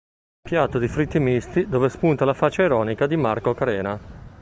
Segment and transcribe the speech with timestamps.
[0.45, 3.99] Un piatto di fritti misti, dove spunta la faccia ironica di Marco Carena.